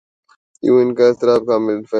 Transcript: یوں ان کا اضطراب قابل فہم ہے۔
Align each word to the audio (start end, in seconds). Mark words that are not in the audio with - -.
یوں 0.63 0.77
ان 0.81 0.89
کا 0.97 1.03
اضطراب 1.07 1.41
قابل 1.47 1.65
فہم 1.67 1.69
ہے۔ 1.69 1.81